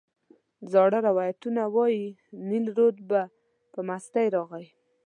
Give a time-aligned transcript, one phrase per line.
[0.71, 2.07] زاړه روایتونه وایي
[2.49, 3.21] نیل رود به
[3.73, 4.65] په مستۍ راغی.